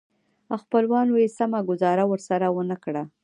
[0.61, 3.03] خپلوانو یې سمه ګوزاره ورسره ونه کړه.